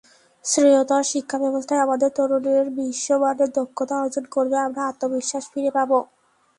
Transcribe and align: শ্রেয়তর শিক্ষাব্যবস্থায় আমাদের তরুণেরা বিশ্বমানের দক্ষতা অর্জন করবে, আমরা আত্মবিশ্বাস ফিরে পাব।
শ্রেয়তর 0.45 1.01
শিক্ষাব্যবস্থায় 1.11 1.83
আমাদের 1.85 2.09
তরুণেরা 2.17 2.63
বিশ্বমানের 2.79 3.49
দক্ষতা 3.57 3.95
অর্জন 4.03 4.25
করবে, 4.35 4.57
আমরা 4.67 4.81
আত্মবিশ্বাস 4.91 5.43
ফিরে 5.51 5.71
পাব। 5.77 5.91